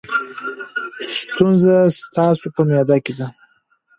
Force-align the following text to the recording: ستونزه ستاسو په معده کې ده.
ستونزه 1.19 1.75
ستاسو 2.01 2.45
په 2.55 2.61
معده 2.69 2.97
کې 3.05 3.13
ده. 3.19 3.27